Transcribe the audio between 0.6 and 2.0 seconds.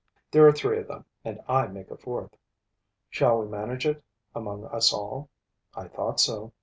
of them; and I make a